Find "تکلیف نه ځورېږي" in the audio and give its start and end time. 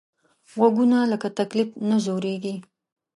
1.39-2.55